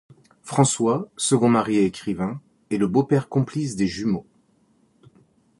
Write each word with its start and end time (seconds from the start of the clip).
François, 0.41 1.11
second 1.15 1.49
mari 1.49 1.75
et 1.75 1.85
écrivain, 1.85 2.41
est 2.71 2.77
le 2.79 2.87
beau-père 2.87 3.29
complice 3.29 3.75
des 3.75 3.85
jumeaux. 3.85 4.25